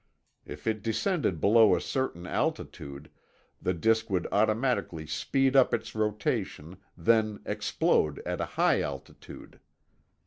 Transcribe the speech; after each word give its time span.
If 0.47 0.65
it 0.65 0.81
descended 0.81 1.39
below 1.39 1.75
a 1.75 1.79
certain 1.79 2.25
altitude, 2.25 3.11
the 3.61 3.75
disk 3.75 4.09
would 4.09 4.25
automatically 4.31 5.05
speed 5.05 5.55
up 5.55 5.75
its 5.75 5.93
rotation, 5.93 6.77
then 6.97 7.39
explode 7.45 8.17
at 8.25 8.41
a 8.41 8.45
high 8.57 8.81
altitude. 8.81 9.59